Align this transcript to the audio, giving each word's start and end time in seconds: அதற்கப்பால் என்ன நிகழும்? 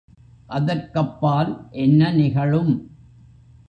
அதற்கப்பால் 0.49 1.51
என்ன 1.71 2.11
நிகழும்? 2.11 2.73